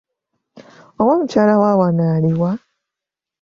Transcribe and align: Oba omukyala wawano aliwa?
Oba 0.99 1.11
omukyala 1.15 1.53
wawano 1.61 2.01
aliwa? 2.15 2.51